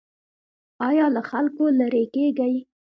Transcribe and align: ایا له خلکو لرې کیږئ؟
ایا 0.87 1.05
له 1.15 1.21
خلکو 1.29 1.63
لرې 1.79 2.03
کیږئ؟ 2.15 2.55